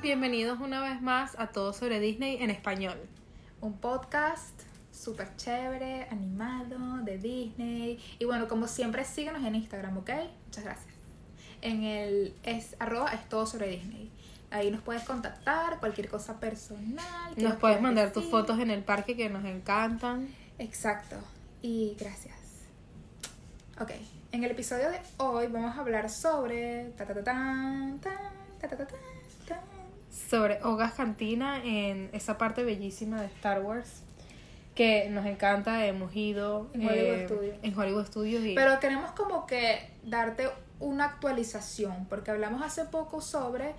[0.00, 2.98] bienvenidos una vez más a Todo sobre Disney en español.
[3.60, 4.54] Un podcast
[4.92, 7.98] súper chévere, animado, de Disney.
[8.18, 10.10] Y bueno, como siempre, síganos en Instagram, ¿ok?
[10.46, 10.94] Muchas gracias.
[11.62, 14.10] En el es arroba es todo sobre Disney.
[14.50, 17.34] Ahí nos puedes contactar, cualquier cosa personal.
[17.36, 20.28] Nos puedes mandar tus fotos en el parque que nos encantan.
[20.58, 21.16] Exacto.
[21.60, 22.36] Y gracias.
[23.80, 23.90] Ok.
[24.30, 26.92] En el episodio de hoy vamos a hablar sobre.
[26.96, 28.38] Ta, ta, ta,
[30.10, 34.02] Sobre Hogas Cantina en esa parte bellísima de Star Wars
[34.78, 37.56] que nos encanta, hemos ido En Hollywood eh, Studios.
[37.62, 43.20] en Hollywood Studios y Pero queremos como que darte una actualización, porque hablamos hace poco
[43.20, 43.74] sobre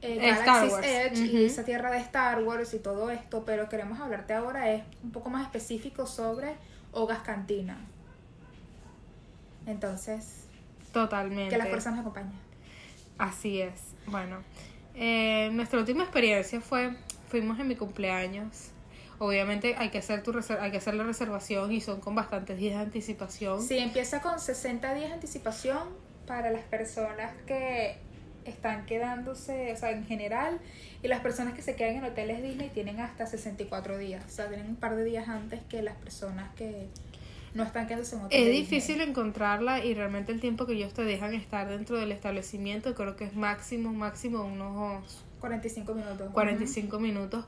[0.00, 0.78] eh, Galaxy's.
[0.84, 4.84] Edge y esa tierra de Star Wars y todo esto, pero queremos hablarte ahora es
[5.02, 6.54] un poco más específico sobre
[6.92, 7.76] Hogas Cantina.
[9.66, 10.44] Entonces,
[10.92, 11.50] totalmente.
[11.50, 12.30] que la fuerza nos acompañe.
[13.18, 13.94] Así es.
[14.06, 14.38] Bueno,
[14.94, 16.96] eh, nuestra última experiencia fue,
[17.28, 18.70] fuimos en mi cumpleaños.
[19.18, 22.76] Obviamente hay que hacer tu hay que hacer la reservación y son con bastantes días
[22.76, 23.62] de anticipación.
[23.62, 25.88] Sí, empieza con 60 días de anticipación
[26.26, 27.96] para las personas que
[28.44, 30.60] están quedándose, o sea, en general,
[31.02, 34.48] y las personas que se quedan en hoteles Disney tienen hasta 64 días, o sea,
[34.48, 36.88] tienen un par de días antes que las personas que
[37.54, 41.34] no están quedándose en Es difícil encontrarla y realmente el tiempo que ellos te dejan
[41.34, 46.30] estar dentro del establecimiento creo que es máximo, máximo unos 45 minutos.
[46.32, 47.44] 45 minutos.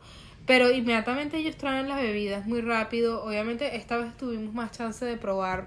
[0.46, 3.24] Pero inmediatamente ellos traen las bebidas muy rápido.
[3.24, 5.66] Obviamente esta vez tuvimos más chance de probar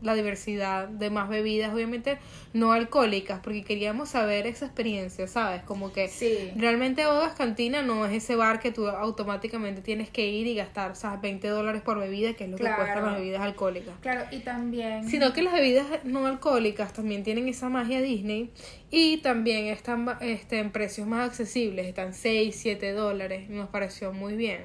[0.00, 2.18] la diversidad de más bebidas, obviamente
[2.52, 5.62] no alcohólicas, porque queríamos saber esa experiencia, ¿sabes?
[5.62, 6.52] Como que Sí.
[6.56, 10.94] realmente Bodas Cantina no es ese bar que tú automáticamente tienes que ir y gastar,
[10.94, 11.20] ¿sabes?
[11.20, 12.76] 20 dólares por bebida, que es lo Claro.
[12.76, 13.94] que cuestan las bebidas alcohólicas.
[14.00, 15.08] Claro, y también...
[15.08, 18.50] Sino que las bebidas no alcohólicas también tienen esa magia Disney
[18.90, 24.36] y también están este, en precios más accesibles, están 6, 7 dólares, nos pareció muy
[24.36, 24.64] bien.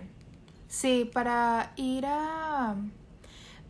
[0.68, 2.76] Sí, para ir a...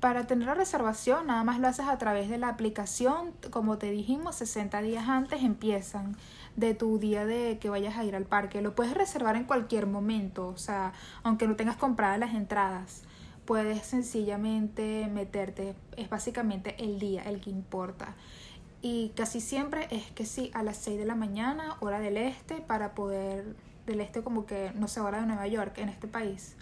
[0.04, 3.32] Para tener la reservación, nada más lo haces a través de la aplicación.
[3.52, 6.18] Como te dijimos, 60 días antes empiezan
[6.58, 8.62] de tu día de que vayas a ir al parque.
[8.62, 10.92] Lo puedes reservar en cualquier momento, o sea,
[11.24, 13.04] aunque no tengas compradas las entradas.
[13.46, 15.74] Puedes sencillamente meterte.
[15.96, 18.14] Es básicamente el día el que importa.
[18.82, 22.56] Y casi siempre es que sí, a las 6 de la mañana, hora del este,
[22.56, 26.58] para poder, del este como que, no sé, hora de Nueva York, en este país,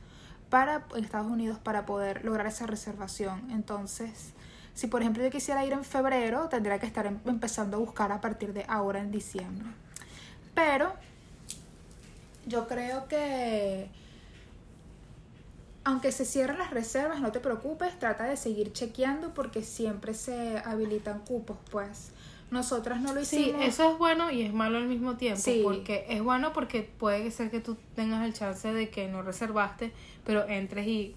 [0.51, 3.49] para en Estados Unidos, para poder lograr esa reservación.
[3.49, 4.33] Entonces,
[4.75, 8.11] si por ejemplo yo quisiera ir en febrero, tendría que estar em- empezando a buscar
[8.11, 9.67] a partir de ahora en diciembre.
[10.53, 10.93] Pero
[12.45, 13.89] yo creo que
[15.83, 20.59] aunque se cierren las reservas, no te preocupes, trata de seguir chequeando porque siempre se
[20.59, 22.11] habilitan cupos, pues.
[22.51, 23.65] Nosotras no lo Sí, hicimos.
[23.65, 25.61] eso es bueno y es malo al mismo tiempo, Sí.
[25.63, 29.91] porque es bueno porque puede ser que tú tengas el chance de que no reservaste,
[30.25, 31.15] pero entres y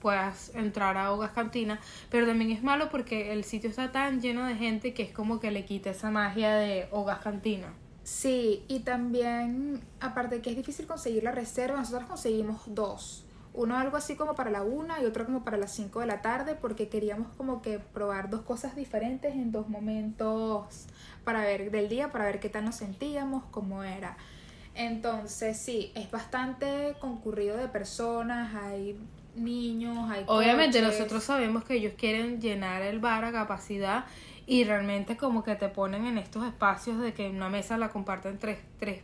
[0.00, 1.80] puedas entrar a Hogas Cantina,
[2.10, 5.40] pero también es malo porque el sitio está tan lleno de gente que es como
[5.40, 7.72] que le quita esa magia de Hogas Cantina.
[8.02, 13.23] Sí, y también, aparte de que es difícil conseguir la reserva, nosotros conseguimos dos.
[13.54, 16.22] Uno algo así como para la una y otro como para las 5 de la
[16.22, 20.86] tarde porque queríamos como que probar dos cosas diferentes en dos momentos
[21.22, 24.16] para ver del día, para ver qué tal nos sentíamos, cómo era.
[24.74, 28.98] Entonces, sí, es bastante concurrido de personas, hay
[29.36, 30.98] niños, hay Obviamente coches.
[30.98, 34.04] nosotros sabemos que ellos quieren llenar el bar a capacidad
[34.46, 38.38] y realmente como que te ponen en estos espacios de que una mesa la comparten
[38.38, 39.02] tres, tres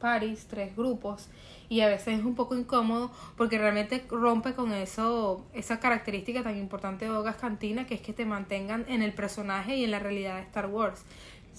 [0.00, 1.28] paris, tres grupos
[1.70, 6.58] y a veces es un poco incómodo porque realmente rompe con eso, esa característica tan
[6.58, 10.00] importante de Hogas Cantina que es que te mantengan en el personaje y en la
[10.00, 11.04] realidad de Star Wars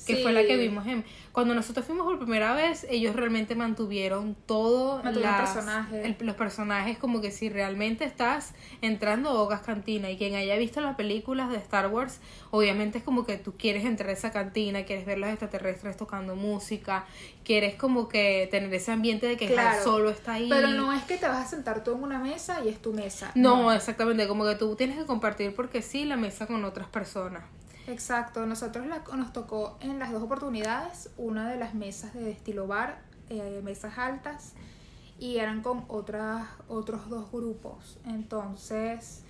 [0.08, 4.36] que fue la que vimos en cuando nosotros fuimos por primera vez ellos realmente mantuvieron
[4.48, 6.06] todo Mantuvieron las- personajes.
[6.06, 10.58] el- los personajes como que si realmente estás entrando a Hogas Cantina y quien haya
[10.58, 12.20] visto las películas de Star Wars
[12.50, 16.36] obviamente es como que tú quieres entrar a esa cantina quieres ver los extraterrestres tocando
[16.36, 17.06] música
[17.44, 21.04] quieres como que tener ese ambiente de que Claro, Solo está ahí Pero no es
[21.04, 23.32] que te vas a sentar tú en una mesa y es tu mesa.
[23.36, 27.44] no, exactamente, como que tú tienes que compartir porque sí la mesa con otras personas.
[27.88, 32.68] Exacto, nosotros la- nos tocó en las dos oportunidades una de las mesas de estilo
[32.68, 33.00] bar,
[33.30, 34.54] eh, mesas altas,
[35.20, 38.00] y eran con otras, otros dos grupos.
[38.06, 39.24] Entonces,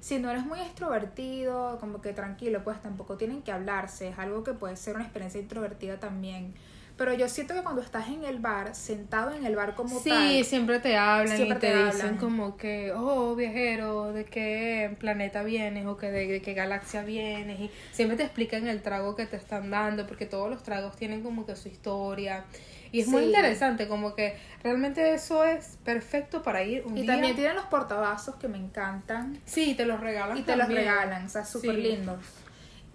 [0.00, 4.44] si no eres muy extrovertido, como que tranquilo, pues tampoco tienen que hablarse, es algo
[4.44, 6.54] que puede ser una experiencia introvertida también.
[6.96, 10.08] Pero yo siento que cuando estás en el bar, sentado en el bar como Sí,
[10.08, 12.16] tal, siempre te hablan Siempre y te, te dicen hablan.
[12.16, 15.84] como que, oh, viajero, ¿de qué planeta vienes?
[15.86, 17.60] O que de, de qué galaxia vienes.
[17.60, 21.22] Y siempre te explican el trago que te están dando, porque todos los tragos tienen
[21.22, 22.44] como que su historia.
[22.92, 23.26] Y es muy Sí.
[23.28, 27.12] interesante, como que realmente eso es perfecto para ir un y día.
[27.12, 29.38] también tienen los portavasos que me encantan.
[29.44, 31.82] Sí, te los regalan Y te los regalan, o sea, súper Sí.
[31.82, 32.20] lindos.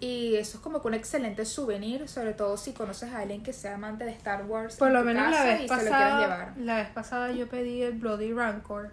[0.02, 3.54] Y eso es como que un excelente souvenir, sobre todo si conoces a alguien que
[3.54, 4.76] sea amante de Star Wars.
[4.78, 6.54] Por lo menos la vez pasada, llevar.
[6.58, 8.90] la vez pasada yo pedí el Bloody Rancor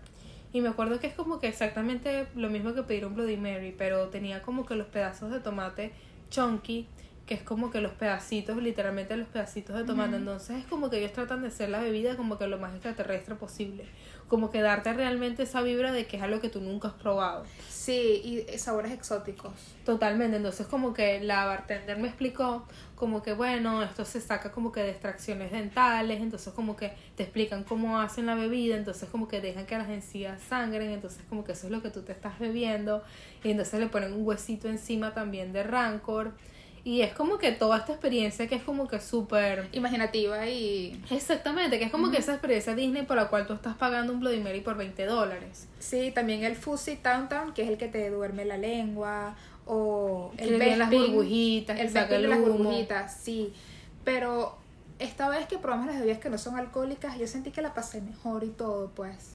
[0.52, 3.74] y me acuerdo que es como que exactamente lo mismo que pedir un Bloody Mary,
[3.76, 5.92] pero tenía como que los pedazos de tomate
[6.30, 6.86] chunky,
[7.28, 10.98] que es como que los pedacitos, literalmente los pedacitos de tomate, entonces es como que
[10.98, 13.84] ellos tratan de hacer la bebida como que lo más extraterrestre posible,
[14.28, 17.44] como que darte realmente esa vibra de que es algo que tú nunca has probado.
[17.68, 19.52] Sí, y sabores exóticos.
[19.84, 24.72] Totalmente, entonces como que la bartender me explicó como que bueno, esto se saca como
[24.72, 29.28] que de extracciones dentales, entonces como que te explican cómo hacen la bebida, entonces como
[29.28, 32.12] que dejan que las encías sangren, entonces como que eso es lo que tú te
[32.12, 33.02] estás bebiendo.
[33.44, 36.32] Y entonces le ponen un huesito encima también de rancor
[36.88, 39.68] y es como que toda esta experiencia que es como que súper...
[39.72, 40.98] Imaginativa y...
[41.10, 44.20] Exactamente, que es como que esa experiencia Disney por la cual tú estás pagando un
[44.20, 45.68] Bloody Mary por 20 dólares.
[45.80, 49.36] Sí, también el Fuzzy Town Town, que es el que te duerme la lengua,
[49.66, 53.52] o el tiene las Bespin, burbujitas, el saca Bespin de el las burbujitas, sí.
[54.02, 54.56] Pero
[54.98, 58.00] esta vez que probamos las bebidas que no son alcohólicas, yo sentí que la pasé
[58.00, 59.34] mejor y todo, pues.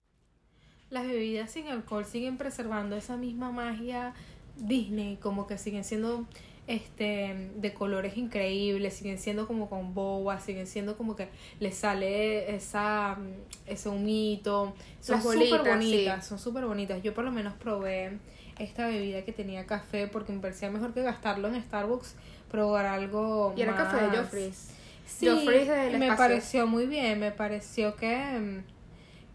[0.89, 4.15] las bebidas sin alcohol siguen preservando esa misma magia
[4.57, 6.25] Disney, como que siguen siendo
[6.67, 11.27] este de colores increíbles, siguen siendo como con boba, siguen siendo como que
[11.59, 13.17] les sale esa
[13.65, 16.29] ese humito, son súper bonitas, sí.
[16.29, 17.01] son súper bonitas.
[17.03, 18.17] Yo por lo menos probé
[18.59, 22.15] esta bebida que tenía café porque me parecía mejor que gastarlo en Starbucks,
[22.49, 24.69] probar algo Y era café de Joffrey's.
[25.05, 26.17] Sí, Joffrey's del me espacio.
[26.17, 28.61] pareció muy bien, me pareció que,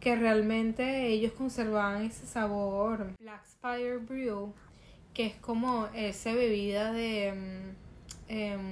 [0.01, 4.55] que realmente ellos conservaban ese sabor Black Spire Brew,
[5.19, 7.35] que es como esa bebida de
[8.29, 8.63] em,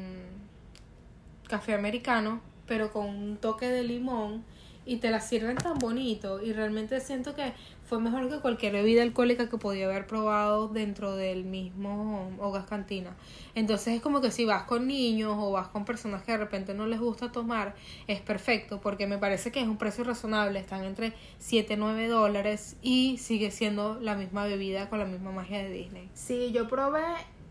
[1.48, 4.44] café americano, pero con un toque de limón
[4.86, 7.52] y te la sirven tan bonito y realmente siento que
[7.84, 13.16] fue mejor que cualquier bebida alcohólica que podía haber probado dentro del mismo Hogas Cantina.
[13.54, 16.72] Entonces es como que si vas con niños o vas con personas que de repente
[16.72, 17.74] no les gusta tomar,
[18.06, 22.08] es perfecto porque me parece que es un precio razonable, están entre 7 y 9
[22.08, 26.08] dólares y sigue siendo la misma bebida con la misma magia de Disney.
[26.14, 27.02] Sí, yo probé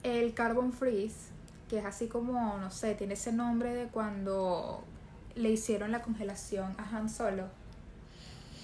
[0.04, 1.32] el Carbon Freeze,
[1.68, 4.84] que es así como, no sé, tiene ese nombre de cuando
[5.36, 7.46] le hicieron la congelación a Han Solo.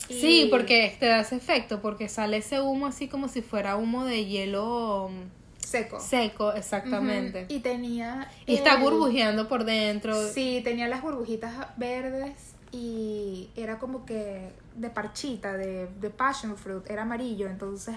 [0.10, 3.76] Y- Sí, porque te da ese efecto, porque sale ese humo así como si fuera
[3.78, 6.00] humo de hielo mm, Seco.
[6.00, 7.46] seco, exactamente.
[7.50, 8.30] Y tenía...
[8.46, 10.16] Y está burbujeando por dentro.
[10.30, 12.34] Sí, tenía las burbujitas verdes
[12.74, 17.96] y era como que de parchita, de, de passion fruit, era amarillo, entonces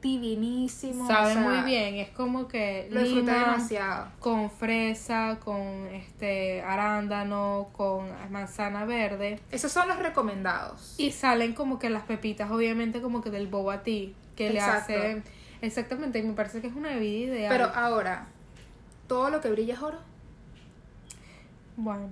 [0.00, 1.06] divinísimo.
[1.06, 4.08] Sabe o sea, muy bien, es como que Lo disfruté demasiado.
[4.20, 9.40] con fresa, con este arándano, con manzana verde.
[9.50, 10.94] Esos son los recomendados.
[10.98, 14.92] Y salen como que las pepitas, obviamente, como que del boba tea, que Exacto.
[14.92, 15.22] le hace.
[15.60, 17.48] Exactamente, y me parece que es una bebida ideal.
[17.50, 18.26] Pero ahora,
[19.08, 19.98] ¿todo lo que brilla es oro?
[21.76, 22.08] bueno.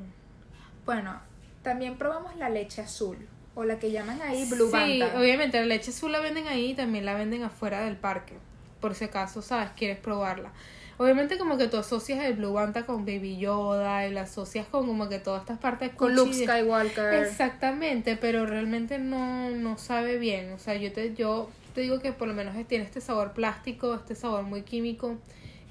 [0.84, 1.18] Bueno,
[1.62, 3.16] también probamos la leche azul,
[3.56, 5.18] o la que llaman ahí Blue sí, Banta.
[5.18, 8.34] obviamente la leche azul la venden ahí y también la venden afuera del parque.
[8.80, 10.52] Por si acaso, sabes, quieres probarla.
[10.98, 14.86] Obviamente como que tú asocias el Blue Banta con Baby Yoda y la asocias con
[14.86, 17.14] como que todas estas partes Con Luke Skywalker.
[17.14, 20.52] Exactamente, pero realmente no, no sabe bien.
[20.52, 23.94] O sea, yo te, yo te digo que por lo menos tiene este sabor plástico,
[23.94, 25.16] este sabor muy químico,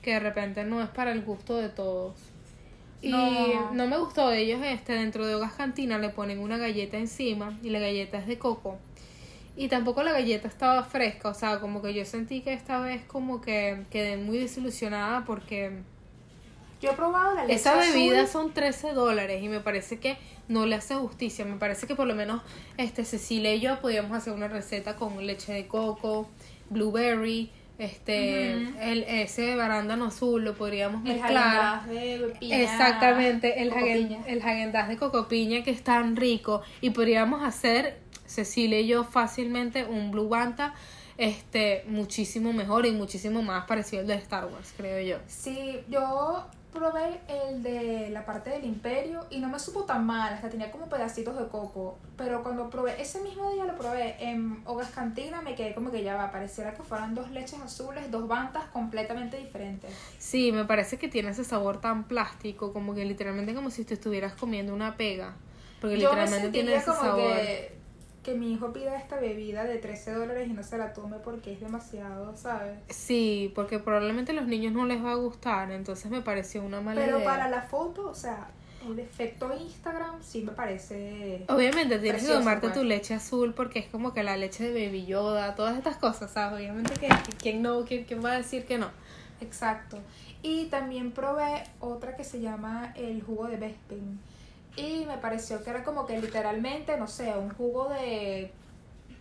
[0.01, 2.15] que de repente no es para el gusto de todos.
[3.01, 3.71] Y No.
[3.73, 7.57] no me gustó de ellos este, dentro de Hogas Cantina le ponen una galleta encima
[7.61, 8.77] y la galleta es de coco.
[9.57, 13.03] Y tampoco la galleta estaba fresca, o sea, como que yo sentí que esta vez
[13.05, 15.81] como que quedé muy desilusionada porque
[16.81, 18.27] Yo he probado la leche esa bebida azul.
[18.27, 20.17] son 13 dólares y me parece que
[20.49, 21.45] no le hace justicia.
[21.45, 22.41] Me parece que por lo menos
[22.77, 26.29] este Cecilia y yo podíamos hacer una receta con leche de coco,
[26.69, 28.79] blueberry, este, Ujú.
[28.81, 31.81] el, ese barándano azul lo podríamos El mezclar.
[31.83, 36.61] Häagen-Dazs de piña, Exactamente, el Hagen, el Häagen-Dazs de coco piña que es tan rico
[36.81, 40.73] y podríamos hacer Cecilia y yo fácilmente un Blue Banta
[41.17, 45.17] este muchísimo mejor y muchísimo más parecido al de Star Wars, creo yo.
[45.27, 50.33] Sí, yo probé el de la parte del imperio y no me supo tan mal,
[50.33, 51.97] hasta tenía como pedacitos de coco.
[52.17, 56.03] Pero cuando probé, ese mismo día lo probé en Hogas Cantina, me quedé como que
[56.03, 59.91] ya va, pareciera que fueran dos leches azules, dos bandas completamente diferentes.
[60.19, 63.95] Sí, me parece que tiene ese sabor tan plástico, como que literalmente como si te
[63.95, 65.33] estuvieras comiendo una pega.
[65.81, 67.33] Porque Yo me literalmente tiene ese como sabor.
[67.33, 67.75] que,
[68.25, 71.53] que mi hijo pida esta bebida de 13 dólares y no se la tome porque
[71.53, 72.79] es demasiado, ¿sabes?
[72.89, 76.81] Sí, porque probablemente a los niños no les va a gustar, entonces me pareció una
[76.81, 77.29] mala Pero idea.
[77.29, 78.47] para la foto, o sea,
[78.83, 81.45] el efecto Instagram sí me parece...
[81.49, 82.79] Obviamente tienes que tomarte pues.
[82.79, 86.31] tu leche azul porque es como que la leche de Baby Yoda, todas estas cosas,
[86.31, 86.59] ¿sabes?
[86.59, 88.89] Obviamente que quién no, quién, quién va a decir que no.
[89.39, 89.99] Exacto.
[90.41, 94.19] Y también probé otra que se llama el jugo de Bespin.
[94.75, 98.51] Y me pareció que era como que literalmente, no sé, un jugo de.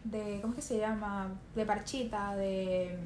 [0.04, 1.28] de ¿Cómo es que se llama?
[1.54, 2.98] De parchita, de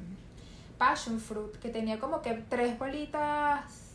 [0.77, 3.89] passion fruit, que tenía como que tres bolitas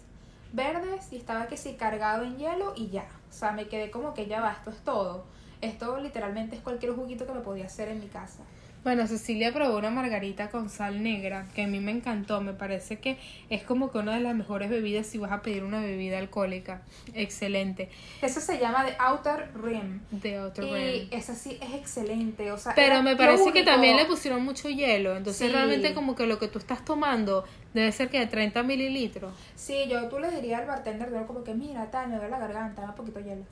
[0.53, 3.07] verdes y estaba que sí cargado en hielo y ya.
[3.29, 5.25] O sea, me quedé como que ya va, esto es todo.
[5.61, 8.45] Esto literalmente es cualquier juguito que me podía hacer en mi casa.
[8.85, 12.99] Bueno, Cecilia probó una margarita con sal negra, que a mí me encantó, me parece
[12.99, 13.17] que
[13.49, 16.83] es como que una de las mejores bebidas si vas a pedir una bebida alcohólica.
[17.15, 17.89] Excelente.
[18.21, 20.01] Eso se llama The Outer Rim.
[20.11, 22.53] De otro Y esa sí es excelente.
[22.53, 25.53] O sea, Pero me parece que también le pusieron mucho hielo, entonces Sí.
[25.53, 29.33] realmente como que lo que tú estás tomando debe ser que de 30 mililitros.
[29.55, 32.39] Sí, yo tú le dirías al bartender de como que mira, tal, me duele la
[32.39, 33.45] garganta, un poquito de hielo.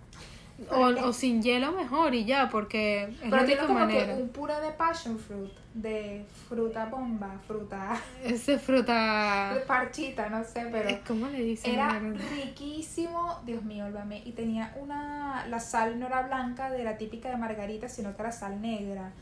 [0.70, 4.16] O, o sin hielo mejor y ya, porque es Pero la como manera.
[4.16, 9.54] que un puré de passion fruit, de fruta bomba, fruta Ese fruta...
[9.66, 11.74] parchita, no sé, pero ¿Cómo le dicen?
[11.74, 16.96] era riquísimo, Dios mío, olvídame, y tenía una, la sal no era blanca de la
[16.96, 19.12] típica de margarita, sino que era sal negra.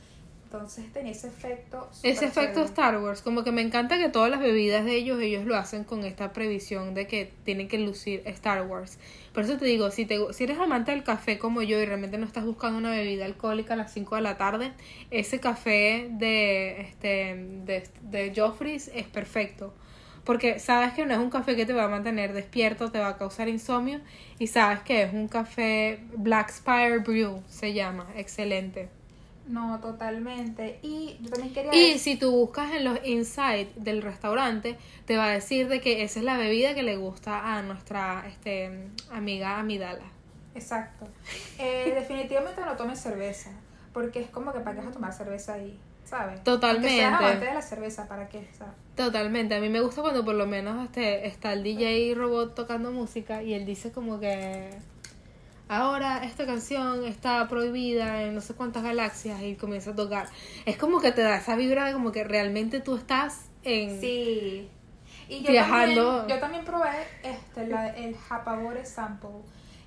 [0.52, 1.88] Entonces tenía ese efecto.
[2.02, 2.64] Ese efecto chévere.
[2.64, 5.84] Star Wars, como que me encanta que todas las bebidas de ellos, ellos lo hacen
[5.84, 8.98] con esta previsión de que tienen que lucir Star Wars.
[9.32, 12.18] Por eso te digo, si, te, si eres amante del café como yo y realmente
[12.18, 14.72] no estás buscando una bebida alcohólica a las 5 de la tarde,
[15.12, 19.72] ese café de, este, de, de Joffrey's es perfecto.
[20.24, 23.10] Porque sabes que no es un café que te va a mantener despierto, te va
[23.10, 24.00] a causar insomnio
[24.40, 28.99] y sabes que es un café Black Spire Brew, se llama, excelente.
[29.46, 30.78] No, totalmente.
[30.82, 35.26] Y yo también quería Y si tú buscas en los insights del restaurante, te va
[35.26, 39.58] a decir de que esa es la bebida que le gusta a nuestra este, amiga
[39.58, 40.04] Amidala.
[40.54, 41.06] Exacto.
[41.58, 43.50] Eh, definitivamente no tomes cerveza,
[43.92, 46.42] porque es como que para qué vas a tomar cerveza ahí, ¿sabes?
[46.44, 47.04] Totalmente.
[47.04, 48.46] Aunque seas de la cerveza, ¿para qué?
[48.96, 52.92] Totalmente, a mí me gusta cuando por lo menos este, está el DJ robot tocando
[52.92, 54.70] música y él dice como que
[55.70, 60.28] ahora esta canción está prohibida en no sé cuántas galaxias y comienza a tocar.
[60.66, 64.00] Es como que te da esa vibra de como que realmente tú estás en...
[64.00, 64.68] sí.
[65.28, 66.16] Y yo Viajando.
[66.16, 69.30] también, yo también probé este, la, el Japabore Sample.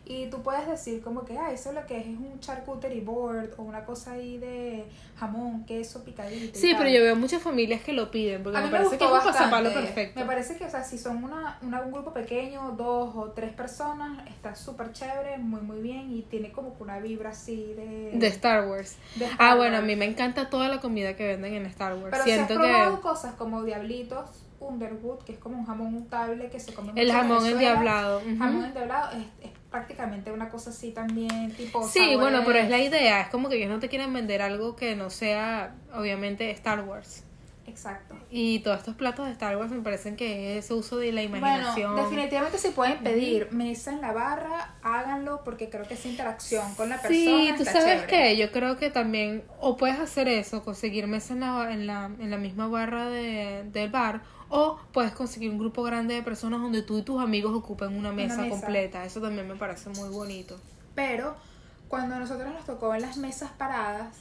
[0.05, 3.51] Y tú puedes decir como que, ah, eso lo que es es un charcuterie board
[3.57, 4.83] o una cosa ahí de
[5.17, 6.59] jamón, queso, picadito.
[6.59, 9.09] Sí, pero yo veo muchas familias que lo piden porque A me parece que es
[9.11, 10.19] un pasapalo perfecto.
[10.19, 13.53] Me parece que, o sea, si son una, una- un grupo pequeño, dos o tres
[13.53, 18.11] personas, está súper chévere, muy, muy bien y tiene como que una vibra así de...
[18.15, 18.97] De Star Wars.
[19.15, 21.93] de Star Ah, bueno, a mí me encanta toda la comida que venden en Star
[21.93, 22.09] Wars.
[22.11, 24.29] Pero si has Siento probado que cosas como Diablitos
[24.59, 28.19] Underwood, que es como un jamón untable que se come el jamón endiablado.
[28.19, 28.37] ujú.
[28.37, 31.83] Jamón endiablado es, es prácticamente una cosa así también, tipo...
[31.87, 33.21] Sí, sabores- bueno, pero es la idea.
[33.21, 37.23] Es como que ellos no te quieren vender algo que no sea, obviamente, Star Wars.
[37.65, 38.15] Exacto.
[38.29, 41.23] Y todos estos platos de Star Wars me parecen que es ese uso de la
[41.23, 41.93] imaginación.
[41.93, 46.75] Bueno, definitivamente si pueden pedir mesa en la barra, háganlo porque creo que esa interacción
[46.75, 50.63] con la persona Sí, tú sabes que yo creo que también, o puedes hacer eso,
[50.63, 54.21] conseguir mesa en la, en la, en la misma barra de, del bar,
[54.55, 58.11] o puedes conseguir un grupo grande de personas donde tú y tus amigos ocupen una
[58.11, 58.49] mesa, mesa.
[58.49, 59.03] completa.
[59.03, 60.59] Eso también me parece muy bonito.
[60.93, 61.35] Pero
[61.87, 64.15] cuando a nosotros nos tocó en las mesas paradas,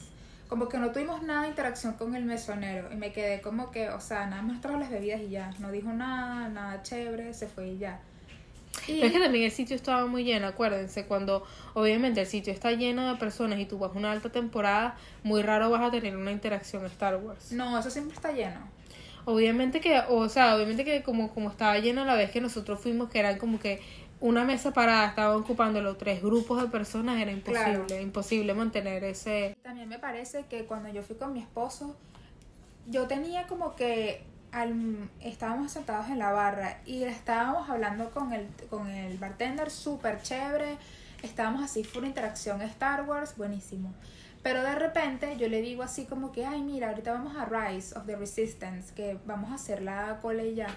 [0.47, 2.91] como que no tuvimos nada de interacción con el mesonero.
[2.91, 5.53] Y me quedé como que, o sea, nada más trajo las bebidas y ya.
[5.59, 7.99] No dijo nada, nada chévere, se fue y ya.
[8.87, 12.51] Y Pero es que también el sitio estaba muy lleno, acuérdense, cuando obviamente el sitio
[12.51, 15.91] está lleno de personas y tú vas a una alta temporada, muy raro vas a
[15.91, 17.51] tener una interacción Star Wars.
[17.51, 18.82] no, eso siempre está lleno.
[19.25, 23.09] Obviamente que, o sea, obviamente que como, como estaba lleno la vez que nosotros fuimos,
[23.09, 23.81] que eran como que
[24.19, 28.01] una mesa parada, estaban ocupando los tres grupos de personas, era imposible, Claro.
[28.01, 29.55] imposible mantener ese...
[29.63, 31.95] También me parece que cuando yo fui con mi esposo,
[32.87, 38.47] yo tenía como que al- estábamos sentados en la barra y estábamos hablando con el,
[38.69, 40.77] con el bartender súper chévere,
[41.21, 43.93] estábamos así, fue una interacción Star Wars, buenísimo.
[44.43, 47.97] Pero de repente yo le digo así como que, ay, mira, ahorita vamos a Rise
[47.97, 50.67] of the Resistance, que vamos a hacer la cola y ya.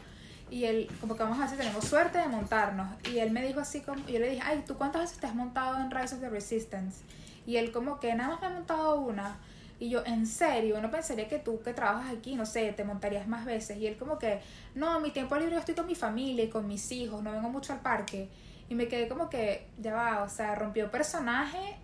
[0.49, 2.87] Y él, como que vamos a ver tenemos suerte de montarnos.
[3.13, 5.35] Y él me dijo así como, yo le dije, ay, ¿tú cuántas veces te has
[5.35, 7.03] montado en Rise of the Resistance?
[7.45, 9.39] Y él como que nada más me ha montado una.
[9.81, 13.27] Y yo, en serio, no pensaría que tú que trabajas aquí, no sé, te montarías
[13.27, 13.79] más veces.
[13.79, 14.41] Y él como que,
[14.77, 17.51] no, mi tiempo libre yo estoy con mi familia y con mis hijos, no vengo
[17.51, 18.29] mucho al parque.
[18.69, 21.77] Y me quedé como que, ya va, o sea, rompió personaje.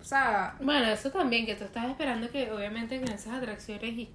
[0.00, 4.10] O sea, Bueno, eso también, que tú estás esperando que obviamente en esas atracciones y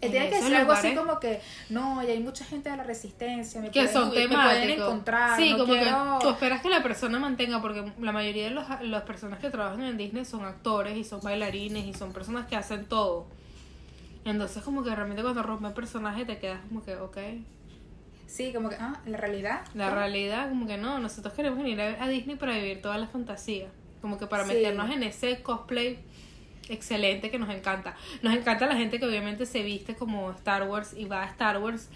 [0.00, 2.82] en tiene que decir algo así como que, no, y hay mucha gente de la
[2.82, 6.18] resistencia, me, que pueden, son me pueden encontrar, sí, no como quiero...
[6.18, 9.50] que tú esperas que la persona mantenga, porque la mayoría de los, las personas que
[9.50, 13.28] trabajan en Disney son actores y son bailarines y son personas que hacen todo.
[14.24, 17.18] Entonces como que realmente cuando rompe el personaje te quedas como que, ok.
[18.26, 19.60] Sí, como que, ah, la realidad.
[19.74, 23.06] La realidad como que no, nosotros queremos venir a, a Disney para vivir toda la
[23.06, 23.68] fantasía.
[24.02, 24.52] Como que para Sí.
[24.52, 25.98] meternos en ese cosplay
[26.68, 27.96] excelente que nos encanta.
[28.20, 31.58] Nos encanta la gente que obviamente se viste como Star Wars y va a Star
[31.58, 31.88] Wars.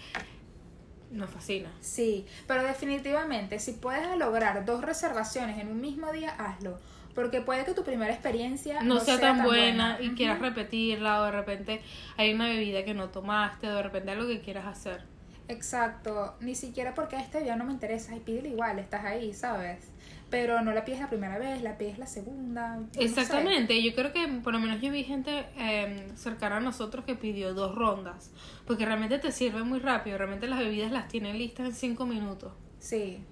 [1.11, 1.71] Nos fascina.
[1.79, 6.79] Sí, pero definitivamente, si puedes lograr dos reservaciones en un mismo día, hazlo.
[7.15, 11.31] Porque puede que tu primera experiencia no, sea, tan, buena, y quieras repetirla o de
[11.31, 11.81] repente
[12.15, 15.01] hay una bebida que no tomaste o de repente algo que quieras hacer.
[15.49, 19.93] Exacto, ni siquiera porque este día no me interesa, y pídele igual, estás ahí, ¿sabes?
[20.29, 22.75] Pero no la pides la primera vez, la pides la segunda.
[22.77, 23.03] no sé.
[23.05, 27.15] Exactamente, yo creo que por lo menos yo vi gente eh, cercana a nosotros que
[27.15, 28.31] pidió dos rondas,
[28.65, 32.53] porque realmente te sirve muy rápido, realmente las bebidas las tienen listas en cinco minutos.
[32.79, 33.25] Sí,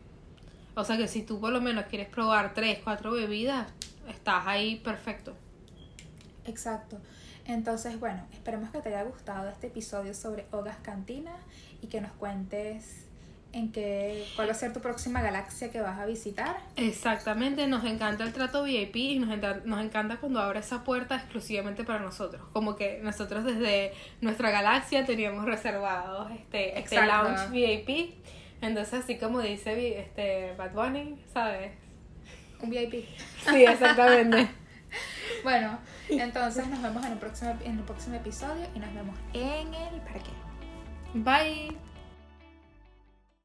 [0.75, 3.73] O sea que si tú por lo menos quieres probar tres, cuatro bebidas,
[4.07, 5.35] estás ahí perfecto.
[6.45, 7.01] exacto.
[7.47, 11.31] Entonces, bueno, esperemos que te haya gustado este episodio sobre Hogas Cantina
[11.85, 13.01] y que nos cuentes
[13.53, 16.57] en qué, cuál va a ser tu próxima galaxia que vas a visitar.
[16.75, 21.15] Exactamente, nos encanta el trato VIP y nos, enta- nos encanta cuando abre esa puerta
[21.15, 22.41] exclusivamente para nosotros.
[22.51, 28.15] Como que nosotros desde nuestra galaxia teníamos reservados este, este lounge VIP.
[28.61, 31.71] Entonces, así como dice este Bad Bunny, ¿sabes?
[32.61, 33.05] Un VIP.
[33.49, 34.47] Sí, exactamente.
[35.43, 35.77] Bueno,
[36.09, 40.01] entonces nos vemos en el próximo, en el próximo episodio y nos vemos en el
[40.01, 40.31] parque.
[41.15, 41.84] Bye.